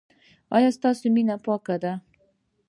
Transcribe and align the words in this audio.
ایا 0.55 0.69
ستاسو 0.77 1.05
مینه 1.15 1.35
پاکه 1.45 1.75
ده؟ 1.83 1.93